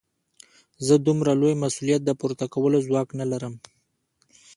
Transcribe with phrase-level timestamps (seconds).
[0.85, 3.53] زه د دومره لوی مسوليت د پورته کولو ځواک نه لرم.